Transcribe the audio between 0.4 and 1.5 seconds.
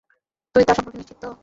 তুই তার সম্পর্কে নিশ্চিত, তো?